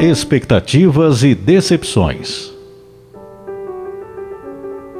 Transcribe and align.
Expectativas 0.00 1.22
e 1.22 1.34
decepções. 1.34 2.50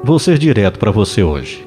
Vou 0.04 0.18
ser 0.18 0.36
direto 0.36 0.78
para 0.78 0.90
você 0.90 1.22
hoje. 1.22 1.66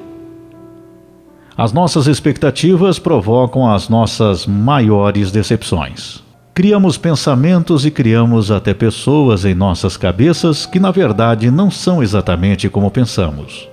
As 1.56 1.72
nossas 1.72 2.06
expectativas 2.06 3.00
provocam 3.00 3.68
as 3.68 3.88
nossas 3.88 4.46
maiores 4.46 5.32
decepções. 5.32 6.22
Criamos 6.54 6.96
pensamentos 6.96 7.84
e 7.84 7.90
criamos 7.90 8.52
até 8.52 8.72
pessoas 8.72 9.44
em 9.44 9.52
nossas 9.52 9.96
cabeças 9.96 10.64
que, 10.64 10.78
na 10.78 10.92
verdade, 10.92 11.50
não 11.50 11.72
são 11.72 12.04
exatamente 12.04 12.68
como 12.68 12.88
pensamos. 12.88 13.68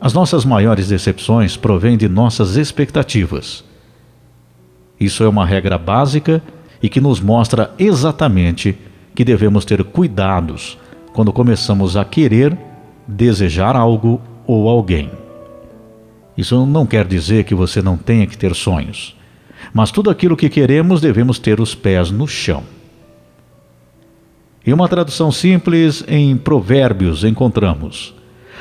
As 0.00 0.14
nossas 0.14 0.46
maiores 0.46 0.88
decepções 0.88 1.58
provêm 1.58 1.98
de 1.98 2.08
nossas 2.08 2.56
expectativas. 2.56 3.62
Isso 4.98 5.22
é 5.22 5.28
uma 5.28 5.44
regra 5.44 5.76
básica 5.76 6.42
e 6.82 6.88
que 6.88 7.00
nos 7.00 7.20
mostra 7.20 7.70
exatamente 7.78 8.76
que 9.14 9.24
devemos 9.24 9.64
ter 9.64 9.82
cuidados 9.82 10.78
quando 11.12 11.32
começamos 11.32 11.96
a 11.96 12.04
querer, 12.04 12.56
desejar 13.06 13.74
algo 13.74 14.20
ou 14.46 14.68
alguém. 14.68 15.10
Isso 16.36 16.66
não 16.66 16.84
quer 16.84 17.06
dizer 17.06 17.44
que 17.44 17.54
você 17.54 17.80
não 17.80 17.96
tenha 17.96 18.26
que 18.26 18.36
ter 18.36 18.54
sonhos, 18.54 19.16
mas 19.72 19.90
tudo 19.90 20.10
aquilo 20.10 20.36
que 20.36 20.50
queremos 20.50 21.00
devemos 21.00 21.38
ter 21.38 21.60
os 21.60 21.74
pés 21.74 22.10
no 22.10 22.28
chão. 22.28 22.62
Em 24.66 24.72
uma 24.72 24.88
tradução 24.88 25.32
simples, 25.32 26.04
em 26.06 26.36
Provérbios 26.36 27.24
encontramos: 27.24 28.14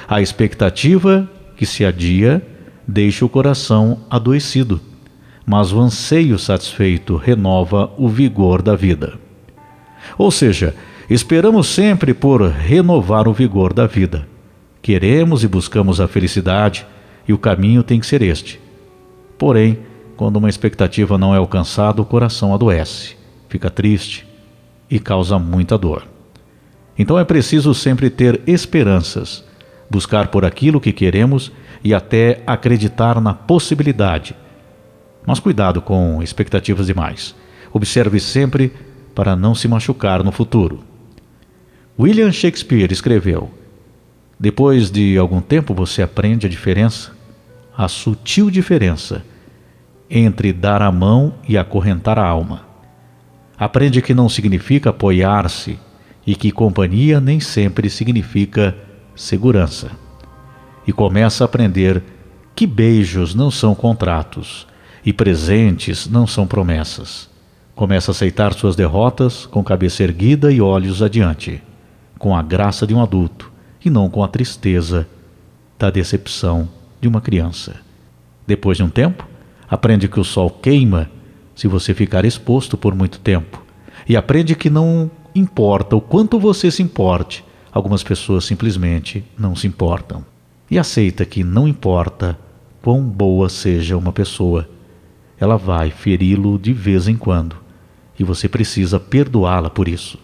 a 0.07 0.21
expectativa 0.21 1.29
que 1.57 1.66
se 1.66 1.83
adia 1.83 2.41
deixa 2.88 3.25
o 3.25 3.29
coração 3.29 3.99
adoecido 4.09 4.79
mas 5.45 5.72
o 5.72 5.80
anseio 5.80 6.39
satisfeito 6.39 7.16
renova 7.17 7.92
o 7.97 8.09
vigor 8.09 8.61
da 8.61 8.75
vida. 8.75 9.14
Ou 10.17 10.31
seja, 10.31 10.75
esperamos 11.09 11.67
sempre 11.67 12.14
por 12.14 12.42
renovar 12.42 13.28
o 13.28 13.33
vigor 13.33 13.72
da 13.72 13.86
vida. 13.86 14.28
Queremos 14.81 15.44
e 15.44 15.47
buscamos 15.47 16.02
a 16.02 16.08
felicidade 16.08 16.86
e 17.28 17.34
o 17.34 17.38
caminho 17.38 17.84
tem 17.84 18.00
que 18.00 18.08
ser 18.08 18.22
este. 18.22 18.59
Porém, 19.38 19.80
quando 20.17 20.38
uma 20.38 20.50
expectativa 20.50 21.17
não 21.17 21.34
é 21.34 21.38
alcançada, 21.38 22.02
o 22.02 22.06
coração 22.06 22.53
adoece, 22.53 23.16
fica 23.50 23.69
triste 23.69 24.25
e 24.89 25.00
causa 25.00 25.38
muita 25.38 25.78
dor. 25.78 26.08
Então 26.97 27.19
é 27.19 27.25
preciso 27.25 27.73
sempre 27.73 28.09
ter 28.09 28.41
esperanças, 28.47 29.44
buscar 29.89 30.30
por 30.30 30.45
aquilo 30.45 30.80
que 30.80 30.94
queremos 30.94 31.52
e 31.84 31.94
até 31.94 32.41
acreditar 32.47 33.19
na 33.19 33.34
possibilidade 33.34 34.36
mas 35.26 35.40
cuidado 35.40 35.81
com 35.81 36.22
expectativas 36.22 36.88
demais. 36.88 37.36
Observe 37.73 38.20
sempre 38.20 38.72
para 39.14 39.36
não 39.36 39.56
se 39.56 39.68
machucar 39.68 40.23
no 40.23 40.31
futuro. 40.31 40.84
William 41.98 42.31
Shakespeare 42.31 42.92
escreveu: 42.92 43.50
Depois 44.40 44.92
de 44.92 45.18
algum 45.18 45.42
tempo 45.42 45.73
você 45.73 46.02
aprende 46.02 46.46
a 46.46 46.50
diferença, 46.50 47.12
a 47.76 47.88
sutil 47.88 48.50
diferença 48.50 49.23
entre 50.09 50.53
dar 50.53 50.81
a 50.81 50.92
mão 50.92 51.34
e 51.48 51.58
acorrentar 51.58 52.20
a 52.20 52.28
alma. 52.28 52.66
Aprende 53.58 54.02
que 54.02 54.14
não 54.14 54.30
significa 54.30 54.90
apoiar-se 54.90 55.80
e 56.28 56.36
que 56.36 56.52
companhia 56.52 57.20
nem 57.20 57.40
sempre 57.40 57.90
significa 57.90 58.76
segurança. 59.16 59.92
E 60.86 60.94
começa 60.94 61.44
a 61.44 61.46
aprender 61.46 62.03
que 62.56 62.68
beijos 62.68 63.34
não 63.34 63.50
são 63.50 63.73
contratos 63.73 64.68
e 65.06 65.14
presentes 65.14 66.08
não 66.08 66.25
são 66.25 66.48
promessas. 66.48 67.30
Começa 67.75 68.09
a 68.09 68.14
aceitar 68.14 68.53
suas 68.53 68.75
derrotas 68.75 69.45
com 69.45 69.64
cabeça 69.64 70.03
erguida 70.03 70.52
e 70.52 70.59
olhos 70.59 71.03
adiante, 71.03 71.62
com 72.18 72.35
a 72.35 72.41
graça 72.41 72.88
de 72.88 72.94
um 72.94 73.02
adulto 73.02 73.52
e 73.84 73.90
não 73.90 74.09
com 74.09 74.24
a 74.24 74.28
tristeza 74.28 75.07
da 75.78 75.91
decepção 75.91 76.68
de 77.00 77.07
uma 77.07 77.22
criança. 77.22 77.75
Depois 78.47 78.78
de 78.78 78.84
um 78.84 78.90
tempo, 78.90 79.28
aprende 79.69 80.07
que 80.07 80.19
o 80.19 80.24
sol 80.24 80.50
queima 80.50 81.09
se 81.56 81.68
você 81.68 81.94
ficar 81.94 82.25
exposto 82.25 82.78
por 82.78 82.94
muito 82.94 83.19
tempo, 83.19 83.63
e 84.08 84.18
aprende 84.18 84.56
que 84.56 84.69
não 84.69 85.09
importa 85.34 85.96
o 85.96 86.02
quanto 86.02 86.38
você 86.38 86.69
se 86.69 86.84
importe, 86.84 87.44
algumas 87.72 88.03
pessoas 88.03 88.46
simplesmente 88.46 89.24
não 89.38 89.56
se 89.56 89.66
importam. 89.66 90.24
E 90.69 90.78
aceita 90.78 91.25
que 91.25 91.44
não 91.44 91.68
importa 91.68 92.38
quão 92.81 93.02
boa 93.03 93.47
seja 93.50 93.97
uma 93.97 94.12
pessoa, 94.12 94.68
ela 95.40 95.57
vai 95.57 95.91
feri-lo 95.91 96.57
de 96.57 96.73
vez 96.73 97.07
em 97.07 97.16
quando 97.16 97.57
e 98.18 98.23
você 98.23 98.47
precisa 98.47 99.00
perdoá-la 99.00 99.69
por 99.69 99.88
isso. 99.88 100.18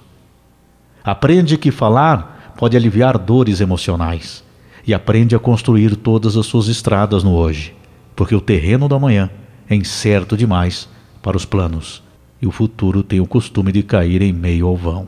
Aprende 1.03 1.57
que 1.57 1.72
falar 1.72 2.53
pode 2.57 2.77
aliviar 2.77 3.17
dores 3.17 3.59
emocionais 3.59 4.44
e 4.85 4.94
aprende 4.94 5.35
a 5.35 5.39
construir 5.39 5.95
todas 5.95 6.38
as 6.38 6.45
suas 6.45 6.67
estradas 6.67 7.23
no 7.23 7.33
hoje, 7.33 7.75
porque 8.16 8.35
o 8.35 8.41
terreno 8.41 8.88
da 8.88 8.97
manhã 8.97 9.29
é 9.69 9.75
incerto 9.75 10.38
demais 10.38 10.88
para 11.22 11.38
os 11.38 11.45
planos 11.45 12.01
e 12.41 12.47
o 12.47 12.51
futuro 12.51 13.03
tem 13.03 13.19
o 13.19 13.28
costume 13.28 13.72
de 13.72 13.83
cair 13.83 14.22
em 14.22 14.33
meio 14.33 14.67
ao 14.67 14.75
vão. 14.75 15.07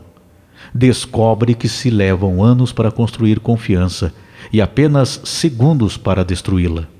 Descobre 0.72 1.54
que 1.54 1.68
se 1.68 1.90
levam 1.90 2.42
anos 2.42 2.72
para 2.72 2.92
construir 2.92 3.40
confiança 3.40 4.12
e 4.52 4.60
apenas 4.60 5.20
segundos 5.24 5.96
para 5.96 6.24
destruí-la 6.24 6.93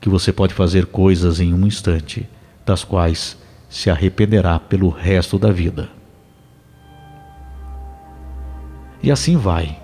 que 0.00 0.08
você 0.08 0.32
pode 0.32 0.54
fazer 0.54 0.86
coisas 0.86 1.40
em 1.40 1.52
um 1.52 1.66
instante, 1.66 2.28
das 2.64 2.84
quais 2.84 3.36
se 3.68 3.90
arrependerá 3.90 4.58
pelo 4.58 4.88
resto 4.88 5.38
da 5.38 5.50
vida. 5.50 5.88
E 9.02 9.10
assim 9.10 9.36
vai. 9.36 9.78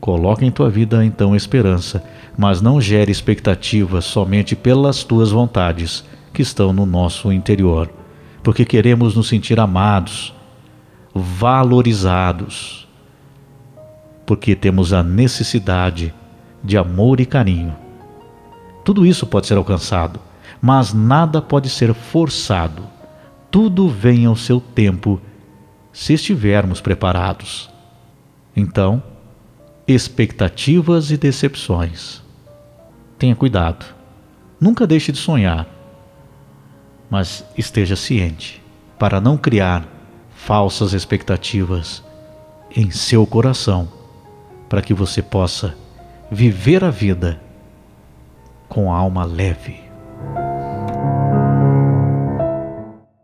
Coloque 0.00 0.44
em 0.44 0.50
tua 0.50 0.68
vida 0.68 1.04
então 1.04 1.34
esperança, 1.34 2.02
mas 2.36 2.60
não 2.60 2.80
gere 2.80 3.12
expectativas 3.12 4.04
somente 4.04 4.56
pelas 4.56 5.04
tuas 5.04 5.30
vontades 5.30 6.04
que 6.32 6.42
estão 6.42 6.72
no 6.72 6.84
nosso 6.84 7.32
interior, 7.32 7.90
porque 8.42 8.64
queremos 8.64 9.14
nos 9.14 9.28
sentir 9.28 9.60
amados, 9.60 10.34
valorizados, 11.14 12.88
porque 14.26 14.56
temos 14.56 14.92
a 14.92 15.02
necessidade 15.02 16.12
de 16.64 16.76
amor 16.76 17.20
e 17.20 17.26
carinho 17.26 17.81
tudo 18.84 19.06
isso 19.06 19.26
pode 19.26 19.46
ser 19.46 19.56
alcançado, 19.56 20.20
mas 20.60 20.92
nada 20.92 21.40
pode 21.40 21.68
ser 21.68 21.94
forçado. 21.94 22.82
Tudo 23.50 23.88
vem 23.88 24.26
ao 24.26 24.34
seu 24.34 24.60
tempo, 24.60 25.20
se 25.92 26.14
estivermos 26.14 26.80
preparados. 26.80 27.70
Então, 28.56 29.02
expectativas 29.86 31.10
e 31.10 31.16
decepções. 31.16 32.22
Tenha 33.18 33.36
cuidado. 33.36 33.84
Nunca 34.60 34.86
deixe 34.86 35.12
de 35.12 35.18
sonhar, 35.18 35.66
mas 37.10 37.44
esteja 37.58 37.96
ciente 37.96 38.62
para 38.98 39.20
não 39.20 39.36
criar 39.36 39.86
falsas 40.34 40.92
expectativas 40.92 42.02
em 42.74 42.90
seu 42.90 43.26
coração, 43.26 43.88
para 44.68 44.80
que 44.80 44.94
você 44.94 45.20
possa 45.20 45.74
viver 46.30 46.82
a 46.84 46.90
vida 46.90 47.40
com 48.72 48.90
alma 48.90 49.26
leve. 49.26 49.84